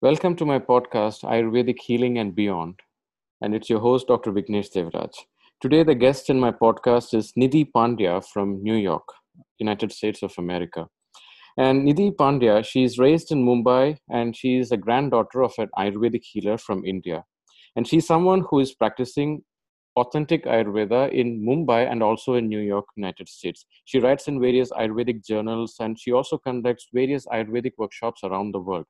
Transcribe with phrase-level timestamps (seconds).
[0.00, 2.78] Welcome to my podcast, Ayurvedic Healing and Beyond.
[3.40, 4.30] And it's your host, Dr.
[4.30, 5.12] Vignesh Devraj.
[5.60, 9.02] Today, the guest in my podcast is Nidhi Pandya from New York,
[9.58, 10.86] United States of America.
[11.56, 16.58] And Nidhi Pandya, she's raised in Mumbai and she's a granddaughter of an Ayurvedic healer
[16.58, 17.24] from India.
[17.74, 19.42] And she's someone who is practicing
[19.96, 23.66] authentic Ayurveda in Mumbai and also in New York, United States.
[23.84, 28.60] She writes in various Ayurvedic journals and she also conducts various Ayurvedic workshops around the
[28.60, 28.86] world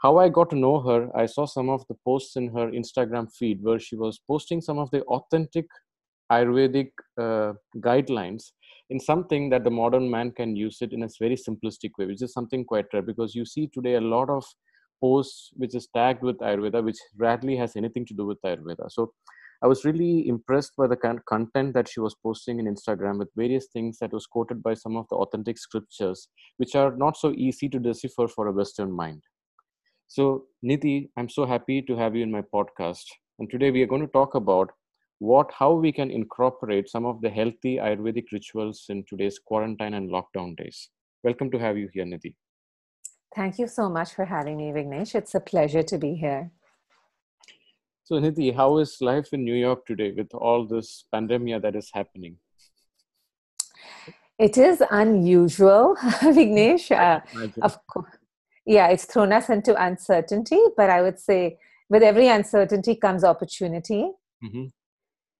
[0.00, 3.32] how I got to know her, I saw some of the posts in her Instagram
[3.32, 5.66] feed where she was posting some of the authentic
[6.30, 6.90] Ayurvedic
[7.20, 8.52] uh, guidelines
[8.90, 12.22] in something that the modern man can use it in a very simplistic way, which
[12.22, 14.44] is something quite rare because you see today a lot of
[15.00, 18.90] posts which is tagged with Ayurveda, which rarely has anything to do with Ayurveda.
[18.90, 19.12] So
[19.62, 23.18] I was really impressed by the kind of content that she was posting in Instagram
[23.18, 27.16] with various things that was quoted by some of the authentic scriptures, which are not
[27.16, 29.22] so easy to decipher for a Western mind.
[30.14, 33.04] So, Nidhi, I'm so happy to have you in my podcast.
[33.38, 34.70] And today we are going to talk about
[35.20, 40.10] what how we can incorporate some of the healthy Ayurvedic rituals in today's quarantine and
[40.10, 40.90] lockdown days.
[41.24, 42.34] Welcome to have you here, Nidhi.
[43.34, 45.14] Thank you so much for having me, Vignesh.
[45.14, 46.50] It's a pleasure to be here.
[48.04, 51.90] So, Nidhi, how is life in New York today with all this pandemic that is
[51.90, 52.36] happening?
[54.38, 55.96] It is unusual,
[56.36, 56.90] Vignesh.
[57.02, 57.20] Uh,
[57.62, 58.18] of course
[58.66, 64.10] yeah, it's thrown us into uncertainty, but I would say with every uncertainty comes opportunity.
[64.42, 64.66] Mm-hmm.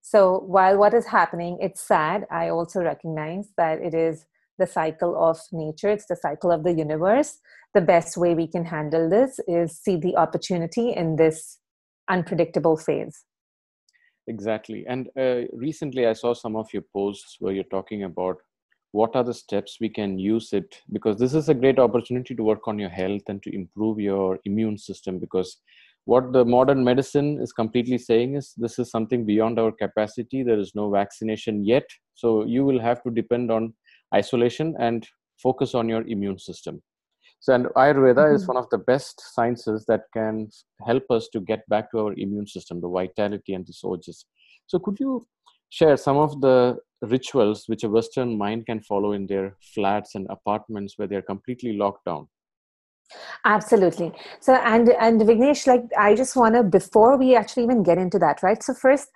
[0.02, 4.26] So while what is happening, it's sad, I also recognize that it is
[4.58, 7.38] the cycle of nature, it's the cycle of the universe.
[7.74, 11.58] The best way we can handle this is see the opportunity in this
[12.08, 13.24] unpredictable phase.
[14.26, 14.84] Exactly.
[14.86, 18.36] And uh, recently I saw some of your posts where you're talking about
[18.92, 20.76] what are the steps we can use it?
[20.92, 24.38] Because this is a great opportunity to work on your health and to improve your
[24.44, 25.58] immune system because
[26.04, 30.42] what the modern medicine is completely saying is this is something beyond our capacity.
[30.42, 31.84] There is no vaccination yet.
[32.14, 33.74] So you will have to depend on
[34.14, 35.06] isolation and
[35.42, 36.82] focus on your immune system.
[37.42, 38.36] So and ayurveda mm-hmm.
[38.36, 40.48] is one of the best sciences that can
[40.86, 44.26] help us to get back to our immune system the vitality and the ojas
[44.68, 45.26] so could you
[45.70, 50.26] share some of the rituals which a Western mind can follow in their flats and
[50.30, 52.28] apartments where they're completely locked down.
[53.44, 54.12] Absolutely.
[54.40, 58.18] So, and and Vignesh, like I just want to before we actually even get into
[58.20, 58.62] that, right?
[58.62, 59.08] So first,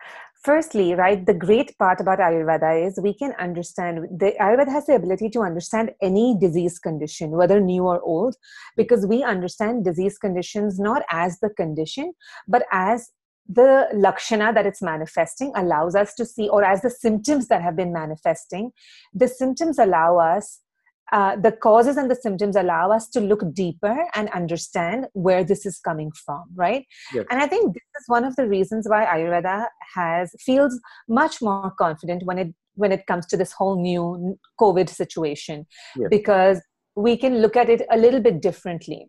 [0.44, 4.96] firstly, right, the great part about Ayurveda is we can understand the Ayurveda has the
[4.96, 8.36] ability to understand any disease condition, whether new or old,
[8.76, 12.12] because we understand disease conditions not as the condition,
[12.46, 13.10] but as
[13.48, 17.76] the lakshana that it's manifesting allows us to see, or as the symptoms that have
[17.76, 18.72] been manifesting,
[19.14, 20.60] the symptoms allow us,
[21.12, 25.64] uh, the causes and the symptoms allow us to look deeper and understand where this
[25.64, 26.84] is coming from, right?
[27.14, 27.24] Yes.
[27.30, 31.72] And I think this is one of the reasons why Ayurveda has feels much more
[31.78, 36.08] confident when it when it comes to this whole new COVID situation, yes.
[36.10, 36.60] because
[36.94, 39.08] we can look at it a little bit differently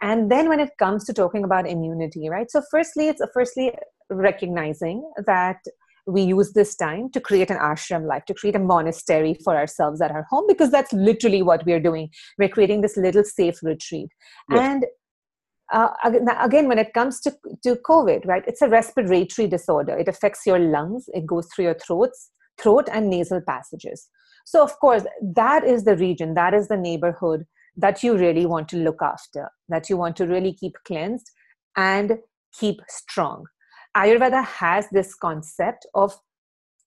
[0.00, 2.50] and then when it comes to talking about immunity right?
[2.50, 3.72] So firstly it's firstly
[4.10, 5.58] recognizing that
[6.06, 10.00] we use this time to create an ashram life to create a monastery for ourselves
[10.00, 12.10] at our home because that's literally what we're doing.
[12.38, 14.08] We're creating this little safe retreat.
[14.50, 14.60] Yes.
[14.60, 14.86] and
[15.72, 15.88] uh,
[16.40, 19.96] again when it comes to, to covid right it's a respiratory disorder.
[19.96, 22.30] It affects your lungs it goes through your throats
[22.60, 24.08] throat and nasal passages.
[24.44, 25.04] So of course
[25.34, 27.46] that is the region that is the neighborhood
[27.76, 31.30] that you really want to look after, that you want to really keep cleansed
[31.76, 32.18] and
[32.58, 33.44] keep strong.
[33.96, 36.16] Ayurveda has this concept of,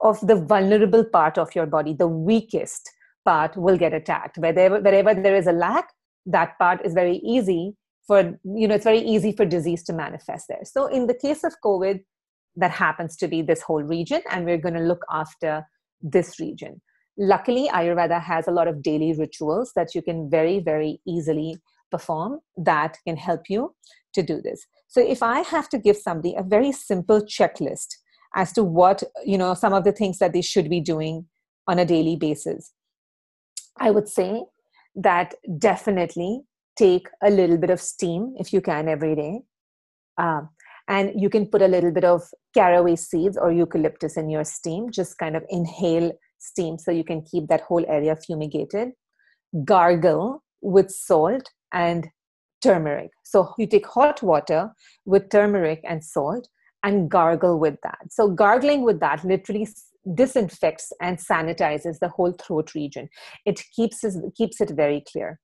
[0.02, 2.90] of the vulnerable part of your body, the weakest
[3.26, 4.38] part will get attacked.
[4.38, 5.90] Wherever, wherever there is a lack,
[6.26, 7.76] that part is very easy
[8.06, 10.64] for, you know, it's very easy for disease to manifest there.
[10.64, 12.04] So in the case of COVID,
[12.56, 15.66] that happens to be this whole region, and we're going to look after
[16.02, 16.82] this region.
[17.18, 21.58] Luckily, Ayurveda has a lot of daily rituals that you can very, very easily
[21.90, 23.74] perform that can help you
[24.14, 24.66] to do this.
[24.88, 27.96] So, if I have to give somebody a very simple checklist
[28.36, 31.26] as to what, you know, some of the things that they should be doing
[31.68, 32.72] on a daily basis,
[33.80, 34.44] I would say
[34.96, 36.42] that definitely
[36.78, 39.42] take a little bit of steam if you can every day.
[40.18, 40.50] Um,
[40.88, 42.24] and you can put a little bit of
[42.54, 44.90] caraway seeds or eucalyptus in your steam.
[44.90, 48.90] Just kind of inhale steam so you can keep that whole area fumigated.
[49.64, 52.08] Gargle with salt and
[52.62, 53.12] turmeric.
[53.24, 54.72] So you take hot water
[55.06, 56.48] with turmeric and salt
[56.84, 58.00] and gargle with that.
[58.10, 59.68] So gargling with that literally
[60.14, 63.10] disinfects and sanitizes the whole throat region.
[63.46, 65.40] It keeps it, keeps it very clear.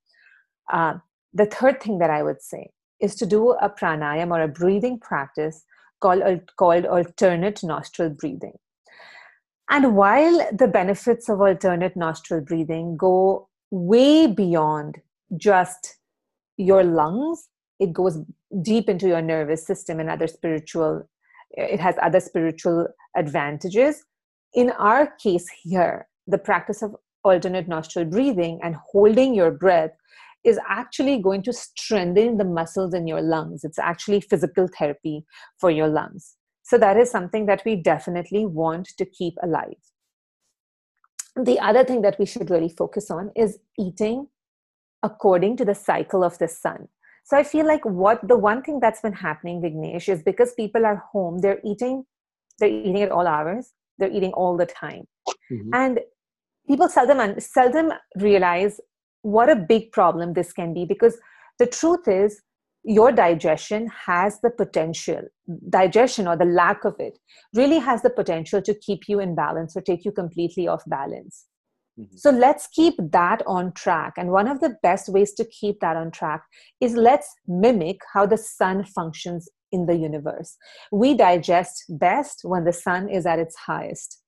[0.71, 0.95] Uh,
[1.33, 2.69] the third thing that I would say
[3.01, 5.63] is to do a pranayam or a breathing practice
[6.01, 6.21] called,
[6.57, 8.53] called alternate nostril breathing.
[9.69, 14.99] And while the benefits of alternate nostril breathing go way beyond
[15.37, 15.97] just
[16.57, 17.49] your lungs,
[17.79, 18.19] it goes
[18.61, 21.09] deep into your nervous system and other spiritual,
[21.51, 24.03] it has other spiritual advantages.
[24.53, 29.91] In our case here, the practice of alternate nostril breathing and holding your breath
[30.43, 33.63] is actually going to strengthen the muscles in your lungs.
[33.63, 35.25] It's actually physical therapy
[35.57, 36.35] for your lungs.
[36.73, 39.77] So, that is something that we definitely want to keep alive.
[41.35, 44.29] The other thing that we should really focus on is eating
[45.03, 46.87] according to the cycle of the sun.
[47.25, 50.83] So, I feel like what the one thing that's been happening, Vignesh, is because people
[50.83, 52.05] are home, they're eating,
[52.57, 55.03] they're eating at all hours, they're eating all the time.
[55.51, 55.69] Mm-hmm.
[55.73, 55.99] And
[56.67, 58.81] people seldom seldom realize
[59.21, 61.19] what a big problem this can be because
[61.59, 62.41] the truth is
[62.83, 65.21] your digestion has the potential
[65.69, 67.17] digestion or the lack of it
[67.53, 71.45] really has the potential to keep you in balance or take you completely off balance
[71.99, 72.15] mm-hmm.
[72.15, 75.95] so let's keep that on track and one of the best ways to keep that
[75.95, 76.43] on track
[76.81, 80.57] is let's mimic how the sun functions in the universe
[80.91, 84.23] we digest best when the sun is at its highest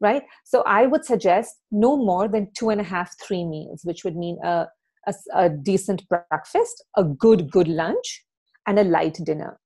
[0.00, 0.22] right?
[0.44, 4.16] So I would suggest no more than two and a half, three meals, which would
[4.16, 4.66] mean a,
[5.06, 8.24] a, a decent breakfast, a good, good lunch,
[8.66, 9.58] and a light dinner.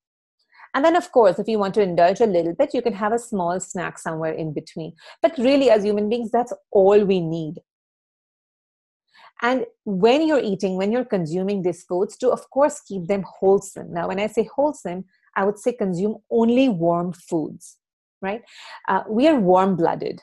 [0.74, 3.12] And then, of course, if you want to indulge a little bit, you can have
[3.12, 4.92] a small snack somewhere in between.
[5.22, 7.54] But really, as human beings, that's all we need.
[9.40, 13.94] And when you're eating, when you're consuming these foods, to of course keep them wholesome.
[13.94, 15.04] Now, when I say wholesome,
[15.36, 17.78] I would say consume only warm foods
[18.20, 18.42] right?
[18.88, 20.20] Uh, we are warm blooded.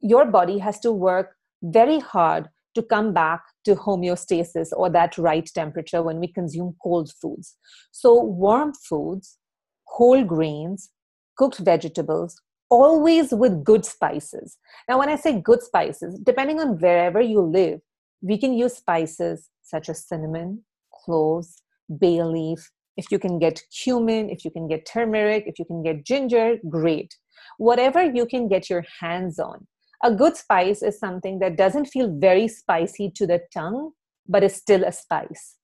[0.00, 5.48] Your body has to work very hard to come back to homeostasis or that right
[5.54, 7.56] temperature when we consume cold foods.
[7.90, 9.38] So, warm foods,
[9.84, 10.90] whole grains,
[11.36, 12.40] cooked vegetables,
[12.70, 14.58] always with good spices.
[14.88, 17.80] Now, when I say good spices, depending on wherever you live,
[18.22, 20.64] we can use spices such as cinnamon,
[21.04, 21.62] cloves,
[21.98, 25.82] bay leaf, if you can get cumin, if you can get turmeric, if you can
[25.82, 27.14] get ginger, great.
[27.58, 29.66] Whatever you can get your hands on.
[30.02, 33.92] A good spice is something that doesn't feel very spicy to the tongue,
[34.28, 35.56] but is still a spice.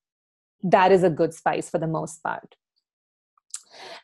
[0.63, 2.55] That is a good spice for the most part.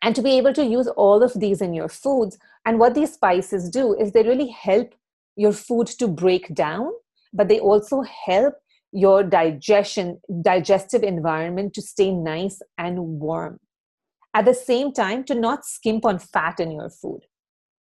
[0.03, 3.15] And to be able to use all of these in your foods, and what these
[3.15, 4.95] spices do is they really help
[5.37, 6.91] your food to break down,
[7.33, 8.55] but they also help
[8.95, 13.59] your digestion digestive environment to stay nice and warm
[14.35, 17.21] at the same time to not skimp on fat in your food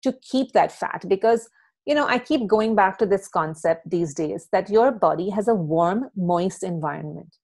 [0.02, 1.48] to keep that fat because
[1.86, 5.48] you know i keep going back to this concept these days that your body has
[5.48, 7.38] a warm moist environment.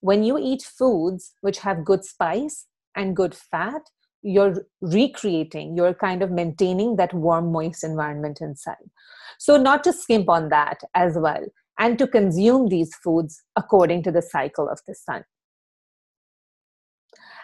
[0.00, 3.82] When you eat foods which have good spice and good fat
[4.22, 8.90] you're recreating you're kind of maintaining that warm moist environment inside.
[9.38, 11.46] So not to skimp on that as well
[11.78, 15.24] and to consume these foods according to the cycle of the sun.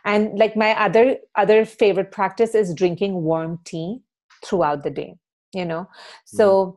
[0.04, 4.00] And like my other other favorite practice is drinking warm tea
[4.44, 5.14] throughout the day
[5.52, 5.88] you know
[6.24, 6.76] so mm.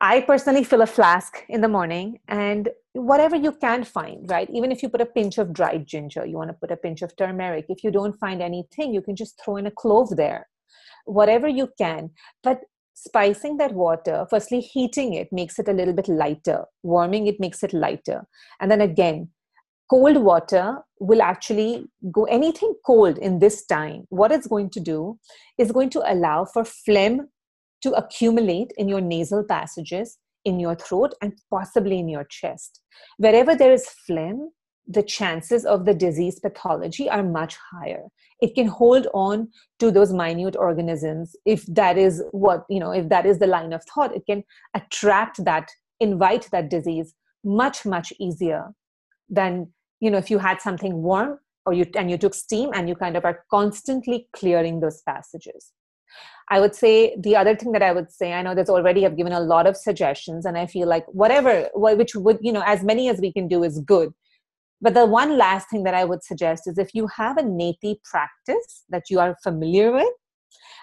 [0.00, 4.72] i personally fill a flask in the morning and whatever you can find right even
[4.72, 7.14] if you put a pinch of dried ginger you want to put a pinch of
[7.16, 10.48] turmeric if you don't find anything you can just throw in a clove there
[11.04, 12.10] whatever you can
[12.42, 12.60] but
[12.96, 17.62] spicing that water, firstly, heating it makes it a little bit lighter, warming it makes
[17.62, 18.26] it lighter.
[18.58, 19.28] And then again,
[19.88, 24.06] cold water will actually go anything cold in this time.
[24.08, 25.18] What it's going to do
[25.58, 27.28] is going to allow for phlegm
[27.86, 32.80] to accumulate in your nasal passages, in your throat, and possibly in your chest.
[33.18, 34.50] Wherever there is phlegm,
[34.88, 38.04] the chances of the disease pathology are much higher.
[38.40, 41.36] It can hold on to those minute organisms.
[41.44, 44.44] If that is what you know if that is the line of thought it can
[44.74, 47.14] attract that invite that disease
[47.44, 48.72] much much easier
[49.28, 52.88] than you know if you had something warm or you and you took steam and
[52.88, 55.72] you kind of are constantly clearing those passages
[56.50, 59.16] i would say the other thing that i would say i know there's already i've
[59.16, 62.82] given a lot of suggestions and i feel like whatever which would you know as
[62.82, 64.12] many as we can do is good
[64.80, 67.96] but the one last thing that I would suggest is if you have a neti
[68.04, 70.12] practice that you are familiar with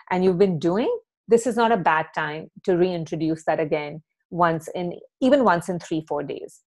[0.09, 0.93] and you've been doing,
[1.27, 5.79] this is not a bad time to reintroduce that again once in even once in
[5.79, 6.61] three, four days.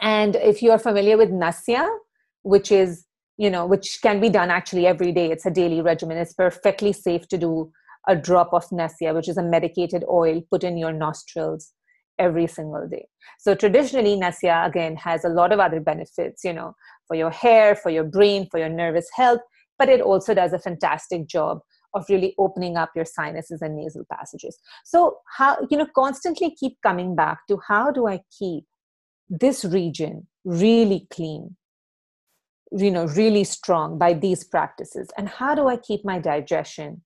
[0.00, 1.86] And if you are familiar with Nasya,
[2.42, 3.04] which is,
[3.36, 6.92] you know, which can be done actually every day, it's a daily regimen, it's perfectly
[6.92, 7.70] safe to do
[8.08, 11.72] a drop of Nasya, which is a medicated oil put in your nostrils
[12.18, 13.06] every single day.
[13.38, 16.74] So traditionally, Nasya again has a lot of other benefits, you know,
[17.06, 19.40] for your hair, for your brain, for your nervous health,
[19.78, 21.60] but it also does a fantastic job
[21.94, 24.56] of really opening up your sinuses and nasal passages.
[24.84, 28.64] So, how, you know, constantly keep coming back to how do I keep
[29.28, 31.56] this region really clean,
[32.72, 35.08] you know, really strong by these practices?
[35.16, 37.02] And how do I keep my digestion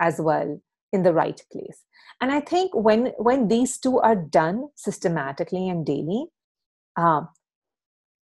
[0.00, 0.60] as well
[0.92, 1.82] in the right place?
[2.20, 6.26] And I think when when these two are done systematically and daily,
[6.96, 7.28] um,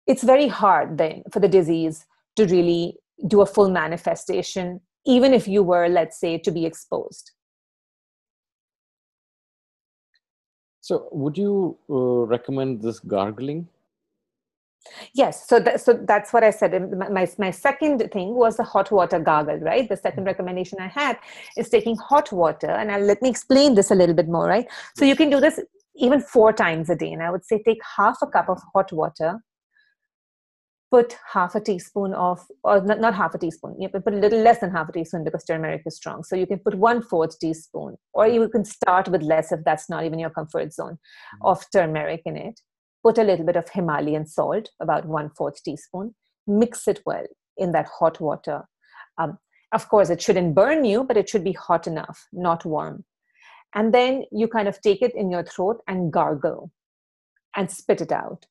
[0.07, 5.47] it's very hard then for the disease to really do a full manifestation, even if
[5.47, 7.31] you were, let's say, to be exposed.
[10.81, 13.69] So, would you uh, recommend this gargling?
[15.15, 16.73] Yes, so so that's what I said.
[16.91, 19.89] My, my second thing was the hot water gargle, right?
[19.89, 20.27] The second mm-hmm.
[20.27, 21.19] recommendation I had
[21.57, 24.67] is taking hot water, and I'll, let me explain this a little bit more, right?
[24.97, 25.61] So you can do this
[25.95, 28.93] even four times a day, and I would say take half a cup of hot
[28.93, 29.41] water
[30.95, 34.17] put half a teaspoon of, or not, not half a teaspoon, you can put a
[34.17, 36.23] little less than half a teaspoon because turmeric is strong.
[36.23, 39.91] So you can put one fourth teaspoon, or you can start with less if that's
[39.91, 41.47] not even your comfort zone mm-hmm.
[41.47, 42.61] of turmeric in it.
[43.05, 46.15] Put a little bit of Himalayan salt, about one fourth teaspoon.
[46.47, 48.63] Mix it well in that hot water.
[49.19, 49.39] Um,
[49.73, 53.05] of course, it shouldn't burn you, but it should be hot enough, not warm.
[53.75, 56.71] And then you kind of take it in your throat and gargle
[57.57, 58.47] and spit it out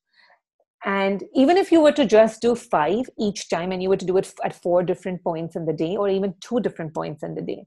[0.84, 4.04] and even if you were to just do five each time and you were to
[4.04, 7.34] do it at four different points in the day or even two different points in
[7.34, 7.64] the day,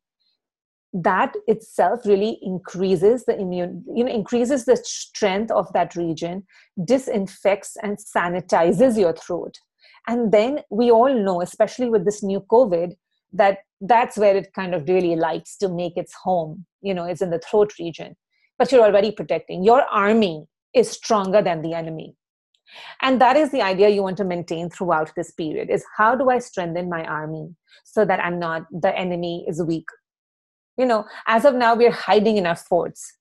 [0.93, 6.45] that itself really increases the immune, you know, increases the strength of that region,
[6.83, 9.55] disinfects and sanitizes your throat.
[10.07, 12.93] And then we all know, especially with this new COVID,
[13.33, 17.21] that that's where it kind of really likes to make its home, you know, is
[17.21, 18.15] in the throat region.
[18.57, 19.63] But you're already protecting.
[19.63, 22.15] Your army is stronger than the enemy
[23.01, 26.29] and that is the idea you want to maintain throughout this period is how do
[26.29, 27.49] i strengthen my army
[27.83, 29.87] so that i'm not the enemy is weak
[30.77, 33.13] you know as of now we're hiding in our forts.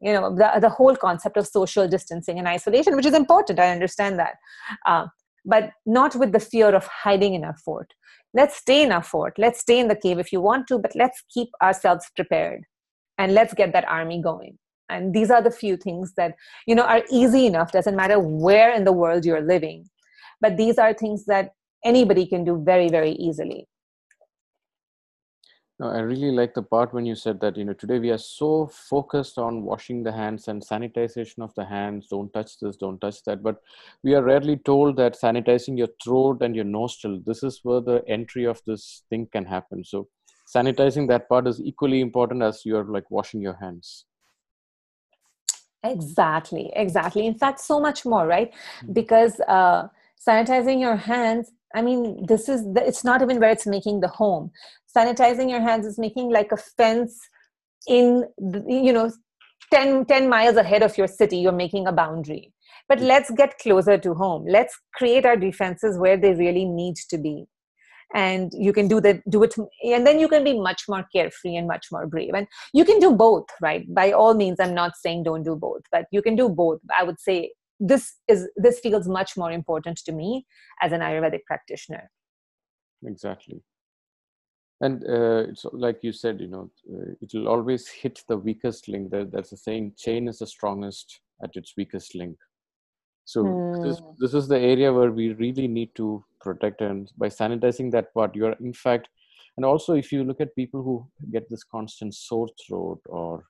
[0.00, 3.70] You know the, the whole concept of social distancing and isolation which is important i
[3.70, 4.34] understand that.
[4.84, 5.06] Uh,
[5.48, 7.94] but not with the fear of hiding in our fort.
[8.34, 9.34] Let's stay in our fort.
[9.38, 12.64] Let's stay in the cave if you want to but let's keep ourselves prepared.
[13.18, 14.58] And let's get that army going.
[14.88, 16.34] And these are the few things that
[16.66, 17.72] you know are easy enough.
[17.72, 19.88] Doesn't matter where in the world you're living.
[20.40, 21.52] But these are things that
[21.84, 23.66] anybody can do very very easily
[25.78, 28.18] no, I really like the part when you said that, you know, today we are
[28.18, 32.08] so focused on washing the hands and sanitization of the hands.
[32.08, 33.42] Don't touch this, don't touch that.
[33.42, 33.56] But
[34.02, 38.02] we are rarely told that sanitizing your throat and your nostril, this is where the
[38.08, 39.84] entry of this thing can happen.
[39.84, 40.08] So
[40.46, 44.06] sanitizing that part is equally important as you're like washing your hands.
[45.84, 47.26] Exactly, exactly.
[47.26, 48.50] In fact, so much more, right?
[48.50, 48.92] Mm-hmm.
[48.94, 49.88] Because uh,
[50.26, 54.08] sanitizing your hands, I mean, this is, the, it's not even where it's making the
[54.08, 54.50] home.
[54.96, 57.18] Sanitizing your hands is making like a fence
[57.86, 59.10] in, the, you know,
[59.72, 62.52] 10, 10 miles ahead of your city, you're making a boundary.
[62.88, 63.06] But mm.
[63.06, 64.46] let's get closer to home.
[64.48, 67.46] Let's create our defenses where they really need to be
[68.14, 71.56] and you can do that do it and then you can be much more carefree
[71.56, 74.96] and much more brave and you can do both right by all means i'm not
[74.96, 78.78] saying don't do both but you can do both i would say this is this
[78.80, 80.46] feels much more important to me
[80.80, 82.10] as an ayurvedic practitioner
[83.04, 83.62] exactly
[84.80, 88.88] and uh, it's like you said you know uh, it will always hit the weakest
[88.88, 92.36] link there, that's a saying chain is the strongest at its weakest link
[93.24, 93.82] so mm.
[93.82, 94.10] this, hmm.
[94.18, 98.34] this is the area where we really need to protect and by sanitizing that part
[98.34, 99.08] you're in fact
[99.56, 103.44] and also if you look at people who get this constant sore throat or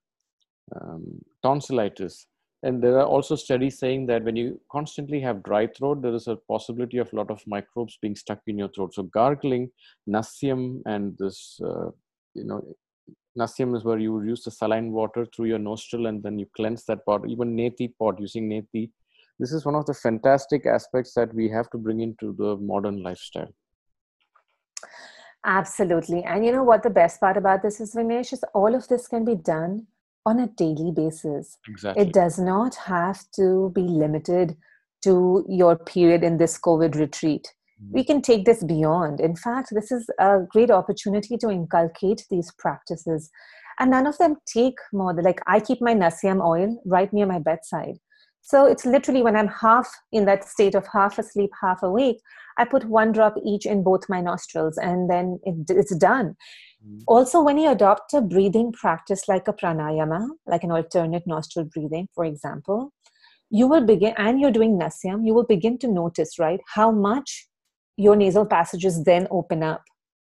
[0.75, 1.05] um,
[1.43, 2.27] tonsillitis
[2.63, 6.27] and there are also studies saying that when you constantly have dry throat there is
[6.27, 8.95] a possibility of a lot of microbes being stuck in your throat.
[8.95, 9.71] So gargling
[10.09, 11.91] nasyam, and this uh,
[12.35, 12.63] you know
[13.39, 16.85] nasyam is where you use the saline water through your nostril and then you cleanse
[16.87, 18.91] that part even neti pot using neti
[19.39, 23.03] this is one of the fantastic aspects that we have to bring into the modern
[23.03, 23.53] lifestyle.
[25.45, 26.25] Absolutely.
[26.25, 29.07] And you know what the best part about this is Vignesh is all of this
[29.07, 29.87] can be done
[30.27, 31.57] on a daily basis.
[31.69, 32.03] Exactly.
[32.03, 34.57] it does not have to be limited
[35.05, 37.53] to your period in this covid retreat.
[37.83, 37.95] Mm-hmm.
[37.95, 39.21] we can take this beyond.
[39.21, 43.31] In fact this is a great opportunity to inculcate these practices.
[43.79, 47.27] And none of them take more than like i keep my nasyam oil right near
[47.27, 47.99] my bedside
[48.47, 52.21] so it's literally when I'm half in that state of half asleep, half awake,
[52.57, 56.37] I put one drop each in both my nostrils and then it, it's done.
[56.87, 57.01] Mm-hmm.
[57.09, 62.07] Also, when you adopt a breathing practice like a pranayama, like an alternate nostril breathing,
[62.15, 62.93] for example,
[63.51, 67.49] you will begin, and you're doing nasyam, you will begin to notice, right, how much
[67.97, 69.83] your nasal passages then open up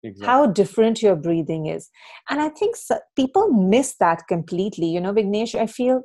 [0.04, 0.26] exactly.
[0.26, 1.90] how different your breathing is
[2.30, 2.74] and i think
[3.18, 6.02] people miss that completely you know vignesh i feel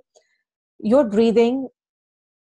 [0.80, 1.68] your breathing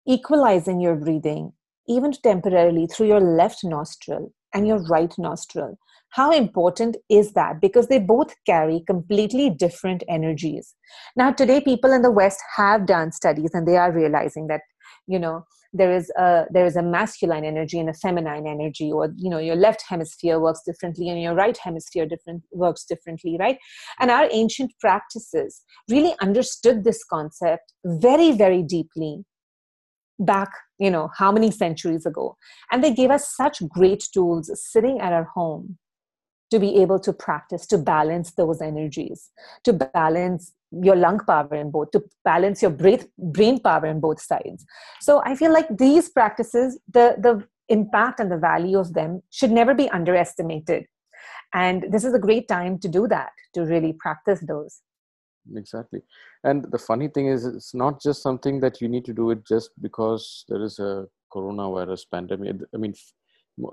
[0.09, 1.53] equalizing your breathing
[1.89, 5.77] even temporarily through your left nostril and your right nostril.
[6.11, 7.61] How important is that?
[7.61, 10.75] Because they both carry completely different energies.
[11.15, 14.61] Now today people in the west have done studies and they are realizing that
[15.07, 19.13] you know there is a there is a masculine energy and a feminine energy or
[19.17, 23.57] you know your left hemisphere works differently and your right hemisphere different works differently right?
[23.99, 29.25] And our ancient practices really understood this concept very very deeply
[30.19, 32.38] back you know how many centuries ago.
[32.71, 35.77] And they gave us such great tools sitting at our home
[36.51, 39.29] to be able to practice to balance those energies
[39.63, 44.21] to balance your lung power in both to balance your brain brain power in both
[44.21, 44.65] sides.
[45.01, 49.51] So i feel like these practices the the impact and the value of them should
[49.51, 50.85] never be underestimated.
[51.53, 54.81] And this is a great time to do that to really practice those
[55.55, 56.01] exactly
[56.43, 59.45] and the funny thing is it's not just something that you need to do it
[59.45, 62.93] just because there is a coronavirus pandemic i mean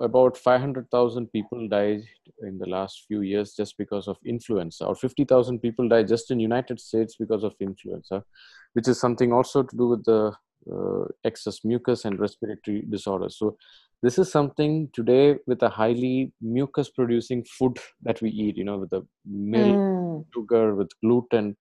[0.01, 2.01] about 500,000 people died
[2.41, 6.39] in the last few years just because of influenza, or 50,000 people died just in
[6.39, 8.23] United States because of influenza,
[8.73, 10.33] which is something also to do with the
[10.71, 13.37] uh, excess mucus and respiratory disorders.
[13.37, 13.57] So
[14.03, 18.77] this is something today with a highly mucus producing food that we eat, you know,
[18.77, 19.96] with the milk, mm.
[20.33, 21.57] Sugar, with gluten.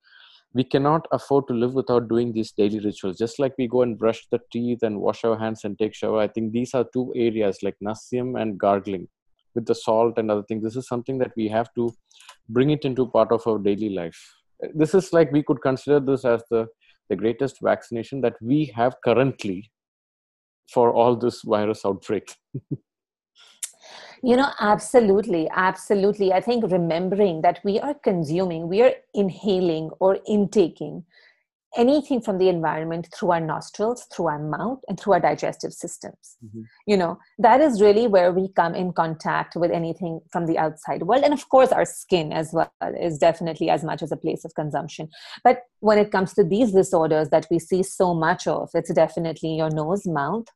[0.54, 3.18] We cannot afford to live without doing these daily rituals.
[3.18, 6.20] Just like we go and brush the teeth and wash our hands and take shower
[6.20, 9.06] i think these are two areas like nasyam and gargling
[9.56, 10.62] with the salt and other things.
[10.62, 11.92] This is something that we have to
[12.48, 14.20] bring it into part of our daily life.
[14.72, 16.68] This is like we could consider this as the
[17.08, 19.70] the greatest vaccination that we have currently
[20.72, 22.32] for all this virus outbreak
[24.22, 26.32] You know, absolutely, absolutely.
[26.32, 31.04] I think remembering that we are consuming, we are inhaling or intaking
[31.76, 36.36] anything from the environment through our nostrils, through our mouth, and through our digestive systems.
[36.44, 36.62] Mm-hmm.
[36.86, 41.02] You know, that is really where we come in contact with anything from the outside
[41.02, 41.22] world.
[41.24, 44.54] And of course, our skin as well is definitely as much as a place of
[44.54, 45.08] consumption.
[45.44, 49.56] But when it comes to these disorders that we see so much of, it's definitely
[49.56, 50.46] your nose, mouth,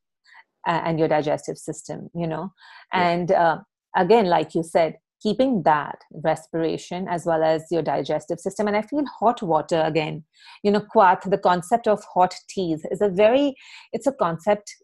[0.66, 2.52] and your digestive system you know?
[2.92, 3.58] And uh,
[3.96, 8.66] again like you said keeping that respiration as well as your digestive system.
[8.66, 10.24] And i feel hot water again.
[10.62, 13.54] You know quat the concept of hot teas is a very
[13.92, 14.74] it's a concept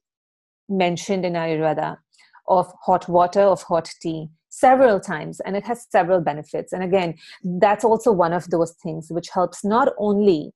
[0.68, 1.96] mentioned in ayurveda
[2.48, 6.72] of hot water of hot tea several times and it has several benefits.
[6.72, 10.52] And again that's also one of those things which helps not only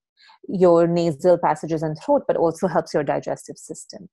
[0.48, 4.09] your nasal passages and throat but also helps your digestive system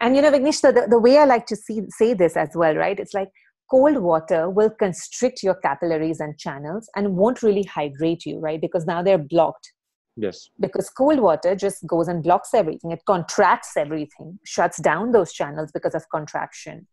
[0.00, 2.74] and you know, Vignesh, the, the way I like to see, say this as well,
[2.74, 2.98] right?
[2.98, 3.28] It's like
[3.70, 8.60] cold water will constrict your capillaries and channels and won't really hydrate you, right?
[8.60, 9.72] Because now they're blocked.
[10.16, 10.48] Yes.
[10.58, 12.90] Because cold water just goes and blocks everything.
[12.90, 16.86] It contracts everything, shuts down those channels because of contraction.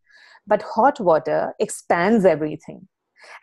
[0.46, 2.88] But hot water expands everything.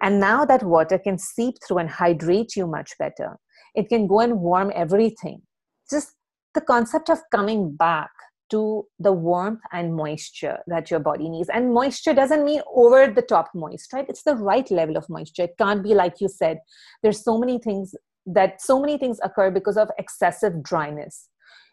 [0.02, 3.38] And now that water can seep through and hydrate you much better.
[3.74, 5.42] It can go and warm everything.
[5.90, 6.12] Just
[6.54, 8.10] the concept of coming back
[8.50, 11.48] to the warmth and moisture that your body needs.
[11.48, 14.06] And moisture doesn't mean over the top moist, right?
[14.08, 15.44] It's the right level of moisture.
[15.44, 16.58] It can't be like you said.
[17.02, 17.94] There's so many things
[18.26, 21.28] that so many things occur because of excessive dryness.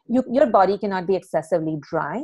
[0.08, 2.24] You, your body cannot be excessively dry,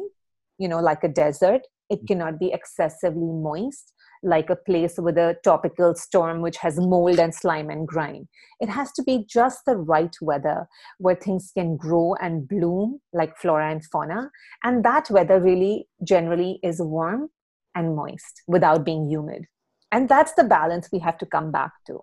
[0.58, 1.62] you know, like a desert.
[1.90, 2.08] It mm.
[2.08, 3.92] cannot be excessively moist
[4.24, 8.28] like a place with a tropical storm which has mold and slime and grime.
[8.60, 13.38] It has to be just the right weather where things can grow and bloom like
[13.38, 14.32] flora and fauna.
[14.64, 17.30] And that weather really generally is warm
[17.76, 19.46] and moist without being humid.
[19.92, 22.00] And that's the balance we have to come back to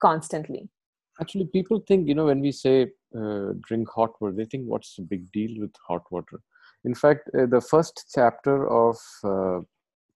[0.00, 0.68] constantly.
[1.20, 4.96] Actually, people think, you know, when we say uh, drink hot water, they think what's
[4.96, 6.40] the big deal with hot water?
[6.84, 9.60] In fact, uh, the first chapter of uh,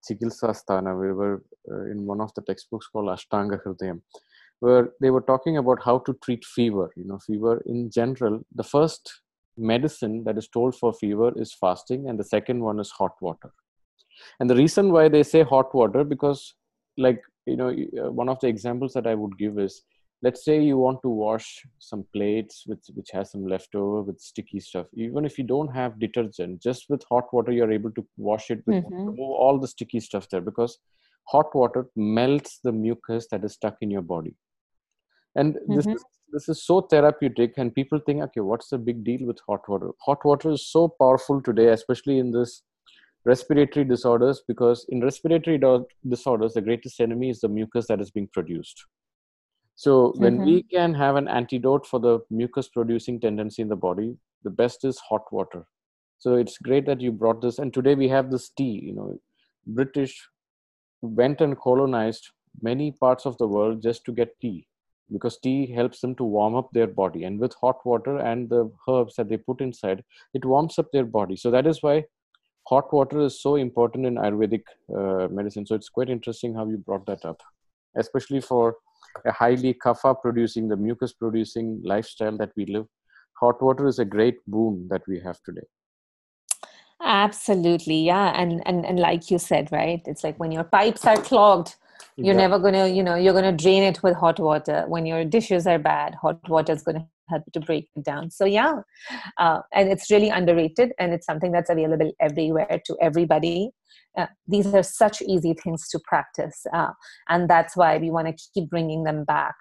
[0.05, 4.03] Chikitsasthana, we were uh, in one of the textbooks called Ashtanga Hridayam,
[4.61, 6.91] where they were talking about how to treat fever.
[6.97, 9.23] You know, fever in general, the first
[9.57, 13.53] medicine that is told for fever is fasting, and the second one is hot water.
[14.41, 16.55] And the reason why they say hot water, because,
[16.97, 19.83] like, you know, uh, one of the examples that I would give is
[20.23, 24.61] let's say you want to wash some plates with which has some leftover with sticky
[24.61, 28.51] stuff even if you don't have detergent just with hot water you're able to wash
[28.51, 28.95] it with mm-hmm.
[28.95, 30.79] remove all the sticky stuff there because
[31.29, 34.35] hot water melts the mucus that is stuck in your body
[35.37, 35.77] and mm-hmm.
[35.77, 39.39] this is this is so therapeutic and people think okay what's the big deal with
[39.47, 42.63] hot water hot water is so powerful today especially in this
[43.25, 48.11] respiratory disorders because in respiratory do- disorders the greatest enemy is the mucus that is
[48.11, 48.85] being produced
[49.83, 50.45] so when mm-hmm.
[50.45, 54.85] we can have an antidote for the mucus producing tendency in the body the best
[54.85, 55.67] is hot water.
[56.19, 57.61] So it's great that you brought this.
[57.61, 59.21] And today we have this tea you know
[59.67, 60.15] british
[61.03, 64.67] went and colonized many parts of the world just to get tea
[65.13, 67.23] because tea helps them to warm up their body.
[67.23, 70.03] And with hot water and the herbs that they put inside
[70.35, 71.37] it warms up their body.
[71.37, 72.07] So that is why
[72.67, 75.67] hot water is so important in ayurvedic uh, medicine.
[75.67, 77.41] So it's quite interesting how you brought that up
[77.97, 78.77] especially for
[79.25, 82.87] a highly kapha producing the mucus producing lifestyle that we live
[83.41, 85.67] hot water is a great boon that we have today.
[87.01, 91.17] Absolutely yeah and and and like you said right it's like when your pipes are
[91.17, 91.77] clogged
[92.17, 92.47] you're yeah.
[92.49, 94.85] never going to you know you're going to drain it with hot water.
[94.89, 98.33] When your dishes are bad hot water is going to help to break it down.
[98.33, 98.81] So yeah
[99.37, 103.71] uh, and it's really underrated and it's something that's available everywhere to everybody
[104.19, 106.91] uh, these are such easy things to practice uh,
[107.29, 109.55] and that's why we want to keep bringing them back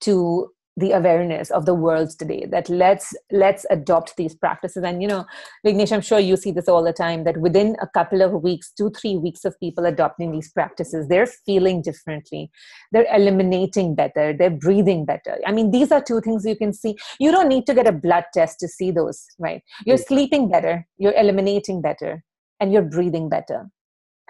[0.00, 4.84] to the awareness of the world today that let's let's adopt these practices.
[4.84, 5.24] And you know
[5.66, 8.70] vignesh i'm sure you see this all the time that within a couple of weeks
[8.76, 12.50] two three weeks of people adopting these practices they're feeling differently.
[12.92, 14.32] They're eliminating better.
[14.32, 15.38] They're breathing better.
[15.46, 16.96] I mean these are two things you can see.
[17.18, 19.62] You don't need to get a blood test to see those right?
[19.84, 20.86] You're sleeping better.
[20.98, 22.22] You're eliminating better
[22.60, 23.70] and you're breathing better.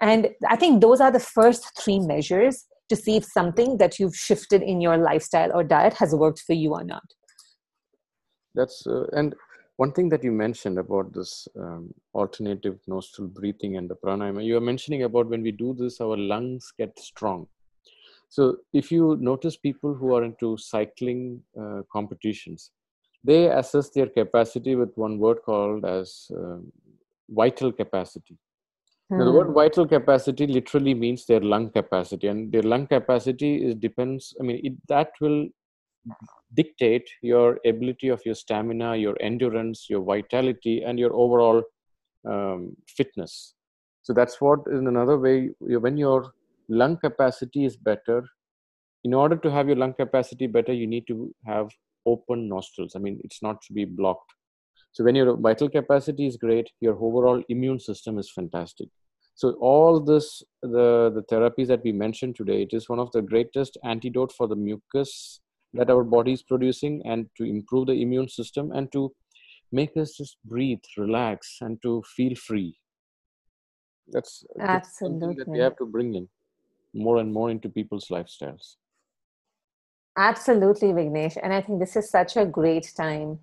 [0.01, 4.15] And i think those are the first three measures to see if something that you've
[4.15, 7.03] shifted in your lifestyle or diet has worked for you or not.
[8.55, 9.35] That's uh, and
[9.77, 14.57] one thing that you mentioned about this um, alternative nostril breathing and the pranayama you
[14.57, 17.47] are mentioning about when we do this our lungs get strong.
[18.29, 22.71] So if you notice people who are into cycling uh, competitions
[23.23, 26.57] they assess their capacity with one word called as uh,
[27.29, 28.37] vital capacity
[29.11, 29.53] now, the word hmm.
[29.53, 34.35] vital capacity literally means their lung capacity, and their lung capacity is depends.
[34.39, 35.47] I mean, it, that will
[36.53, 41.63] dictate your ability of your stamina, your endurance, your vitality, and your overall
[42.29, 43.55] um, fitness.
[44.03, 46.31] So that's what, in another way, when your
[46.67, 48.23] lung capacity is better,
[49.03, 51.69] in order to have your lung capacity better, you need to have
[52.05, 52.93] open nostrils.
[52.95, 54.31] I mean, it's not to be blocked.
[54.99, 58.89] So when your vital capacity is great, your overall immune system is fantastic.
[59.33, 63.21] So all this, the, the therapies that we mentioned today, it is one of the
[63.21, 65.39] greatest antidote for the mucus
[65.71, 69.13] that our body is producing and to improve the immune system and to
[69.71, 72.77] make us just breathe, relax, and to feel free.
[74.09, 76.27] That's, that's something that we have to bring in
[76.93, 78.75] more and more into people's lifestyles.
[80.17, 81.37] Absolutely, Vignesh.
[81.41, 83.39] And I think this is such a great time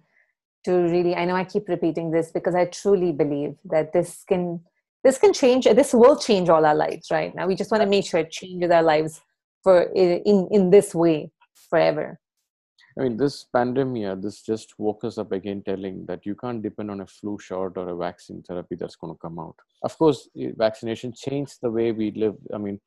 [0.67, 4.61] to really i know i keep repeating this because i truly believe that this can
[5.05, 7.95] this can change this will change all our lives right now we just want to
[7.95, 9.21] make sure it changes our lives
[9.63, 11.31] for in in this way
[11.71, 12.19] forever
[12.99, 16.91] I mean, this pandemic, this just woke us up again, telling that you can't depend
[16.91, 19.55] on a flu shot or a vaccine therapy that's going to come out.
[19.83, 22.37] Of course, vaccination changed the way we live.
[22.55, 22.81] I mean,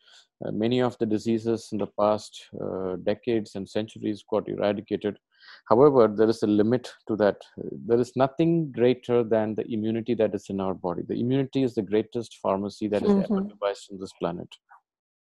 [0.44, 5.20] uh, many of the diseases in the past uh, decades and centuries got eradicated.
[5.68, 7.38] However, there is a limit to that.
[7.58, 11.04] There is nothing greater than the immunity that is in our body.
[11.08, 13.34] The immunity is the greatest pharmacy that is mm-hmm.
[13.34, 14.48] ever devised on this planet.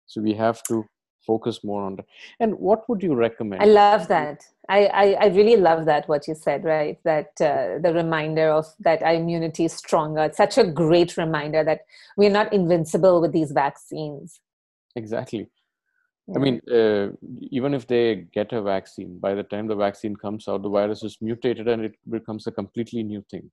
[0.06, 0.84] So we have to
[1.26, 2.04] focus more on that
[2.38, 6.28] and what would you recommend i love that i i, I really love that what
[6.28, 10.58] you said right that uh, the reminder of that our immunity is stronger it's such
[10.58, 11.86] a great reminder that
[12.18, 14.40] we're not invincible with these vaccines
[14.96, 15.48] exactly.
[16.34, 17.08] I mean uh,
[17.50, 21.02] even if they get a vaccine by the time the vaccine comes out the virus
[21.02, 23.50] is mutated and it becomes a completely new thing.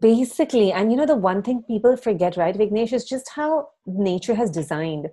[0.00, 4.34] Basically and you know the one thing people forget right vignesh is just how nature
[4.34, 5.08] has designed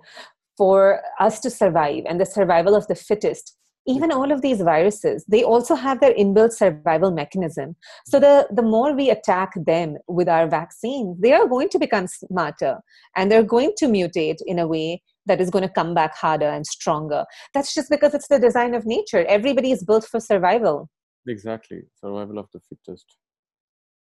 [0.56, 3.56] for us to survive and the survival of the fittest.
[3.86, 7.76] Even all of these viruses they also have their inbuilt survival mechanism.
[8.06, 12.06] So the the more we attack them with our vaccine they are going to become
[12.06, 12.74] smarter
[13.16, 16.48] and they're going to mutate in a way that is going to come back harder
[16.56, 20.88] and stronger that's just because it's the design of nature everybody is built for survival
[21.36, 23.16] exactly survival of the fittest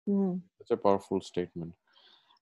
[0.09, 0.41] mm.
[0.59, 1.73] that's a powerful statement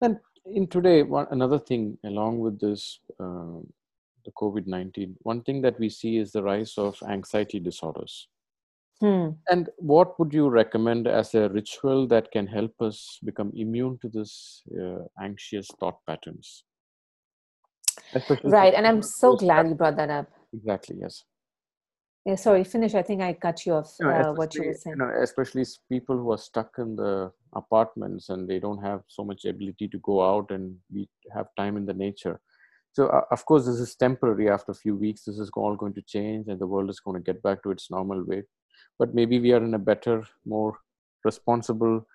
[0.01, 0.17] and
[0.47, 3.61] in today one another thing along with this uh,
[4.25, 8.29] the COVID 19, one thing that we see is the rise of anxiety disorders.
[9.01, 9.31] Hmm.
[9.49, 14.09] And what would you recommend as a ritual that can help us become immune to
[14.11, 16.65] this uh, anxious thought patterns?
[18.15, 20.29] Especially right, and I'm so glad you brought that up.
[20.53, 21.25] Exactly, yes.
[22.27, 22.95] yeah, sorry, finish.
[22.95, 23.95] I think I cut you off.
[24.03, 24.97] uh, what you were saying.
[24.99, 29.25] You know, especially people who are stuck in the apartments and they don't have so
[29.25, 32.41] much ability to go out and we have time in the nature.
[32.93, 34.51] So, uh, of course, this is temporary.
[34.51, 37.17] After a few weeks, this is all going to change and the world is going
[37.17, 38.43] to get back to its normal way.
[38.99, 40.77] But maybe we are in a better, more
[41.25, 42.07] responsible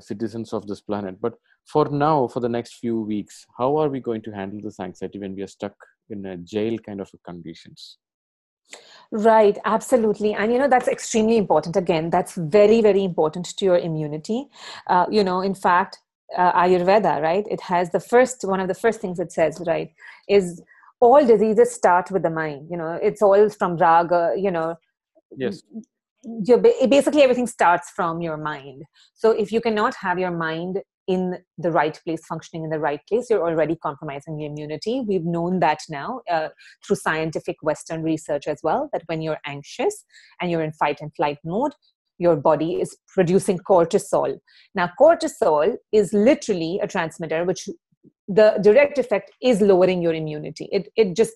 [0.00, 1.20] citizens of this planet.
[1.20, 1.34] But
[1.66, 5.18] for now, for the next few weeks, how are we going to handle this anxiety
[5.18, 5.74] when we are stuck
[6.08, 7.98] in a jail kind of conditions?
[9.12, 10.34] Right, absolutely.
[10.34, 11.76] And you know, that's extremely important.
[11.76, 14.46] Again, that's very, very important to your immunity.
[14.86, 15.98] Uh, you know, in fact,
[16.36, 17.44] uh, Ayurveda, right?
[17.50, 19.92] It has the first, one of the first things it says, right,
[20.28, 20.62] is
[21.00, 22.68] all diseases start with the mind.
[22.70, 24.76] You know, it's all from raga, you know.
[25.36, 25.62] Yes.
[26.22, 28.82] You're, basically, everything starts from your mind.
[29.14, 33.00] So if you cannot have your mind in the right place, functioning in the right
[33.08, 35.02] place, you're already compromising your immunity.
[35.06, 36.48] We've known that now uh,
[36.86, 40.04] through scientific Western research as well, that when you're anxious
[40.40, 41.72] and you're in fight and flight mode,
[42.18, 44.38] your body is producing cortisol.
[44.74, 47.66] Now, cortisol is literally a transmitter which
[48.28, 50.68] the direct effect is lowering your immunity.
[50.70, 51.32] It, it just,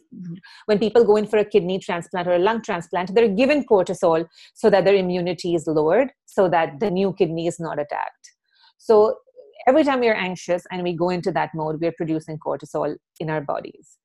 [0.66, 4.27] when people go in for a kidney transplant or a lung transplant, they're given cortisol
[4.55, 8.33] so that their immunity is lowered, so that the new kidney is not attacked.
[8.79, 9.16] So
[9.66, 13.40] every time we're anxious and we go into that mode, we're producing cortisol in our
[13.40, 13.96] bodies.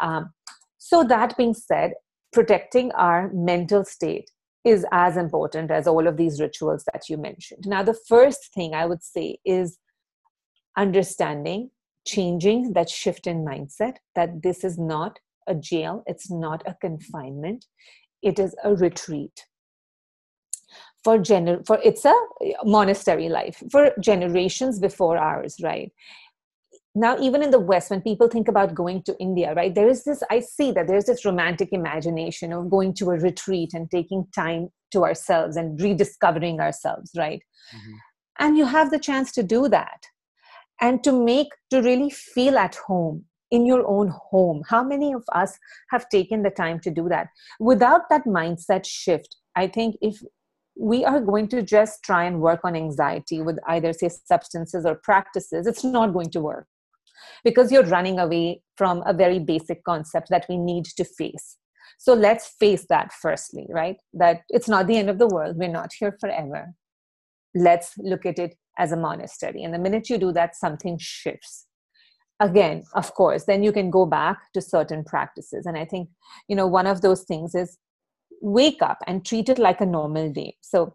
[0.00, 0.30] Um,
[0.78, 1.94] so, that being said,
[2.32, 4.30] protecting our mental state
[4.64, 7.64] is as important as all of these rituals that you mentioned.
[7.66, 9.78] Now, the first thing I would say is
[10.76, 11.70] understanding,
[12.08, 17.66] changing that shift in mindset that this is not a jail, it's not a confinement,
[18.22, 19.44] it is a retreat.
[21.04, 22.14] For gener for it's a
[22.64, 25.92] monastery life for generations before ours right?
[26.94, 30.02] Now even in the west when people think about going to india right there is
[30.08, 34.26] this i see that there's this romantic imagination of going to a retreat and taking
[34.34, 37.42] time to ourselves and rediscovering ourselves right?
[37.76, 37.96] Mm-hmm.
[38.44, 40.10] and you have the chance to do that
[40.80, 45.24] and to make to really feel at home in your own home how many of
[45.32, 45.58] us
[45.90, 47.28] have taken the time to do that?
[47.58, 50.22] Without that mindset shift i think if
[50.78, 54.94] we are going to just try and work on anxiety with either say substances or
[54.94, 56.66] practices it's not going to work.
[57.44, 61.56] Because you're running away from a very basic concept that we need to face.
[61.98, 63.96] So let's face that firstly right?
[64.12, 65.56] That it's not the end of the world.
[65.56, 66.74] We're not here forever
[67.54, 71.66] let's look at it as a monastery and the minute you do that something shifts
[72.40, 76.08] again of course then you can go back to certain practices and i think
[76.46, 77.78] you know one of those things is
[78.40, 80.56] wake up and treat it like a normal day.
[80.60, 80.94] So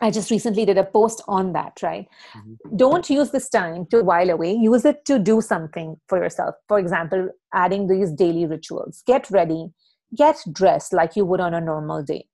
[0.00, 2.06] I just recently did a post on that, right?
[2.36, 2.76] Mm-hmm.
[2.76, 4.52] Don't use this time to while away.
[4.52, 6.54] Use it to do something for yourself.
[6.68, 9.02] For example, adding these daily rituals.
[9.06, 9.70] Get ready,
[10.14, 12.26] get dressed like you would on a normal day.